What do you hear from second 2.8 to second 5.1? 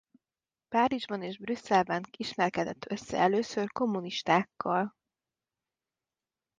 össze először kommunistákkal.